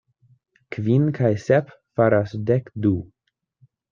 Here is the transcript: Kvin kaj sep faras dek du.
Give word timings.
Kvin 0.75 1.03
kaj 1.17 1.29
sep 1.43 1.69
faras 2.01 2.35
dek 2.49 2.73
du. 2.87 2.95